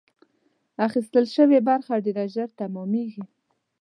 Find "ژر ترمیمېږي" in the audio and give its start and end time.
2.33-3.23